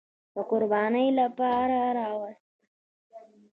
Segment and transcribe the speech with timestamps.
[0.35, 2.45] د قربانۍ لپاره راوست.